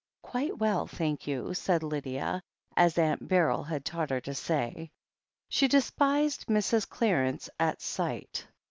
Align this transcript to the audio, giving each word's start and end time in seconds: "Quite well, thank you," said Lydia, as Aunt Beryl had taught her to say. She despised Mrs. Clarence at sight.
"Quite 0.23 0.57
well, 0.57 0.87
thank 0.87 1.27
you," 1.27 1.53
said 1.53 1.83
Lydia, 1.83 2.41
as 2.75 2.97
Aunt 2.97 3.27
Beryl 3.27 3.61
had 3.63 3.85
taught 3.85 4.09
her 4.09 4.19
to 4.21 4.33
say. 4.33 4.89
She 5.47 5.67
despised 5.67 6.47
Mrs. 6.47 6.89
Clarence 6.89 7.51
at 7.59 7.83
sight. 7.83 8.47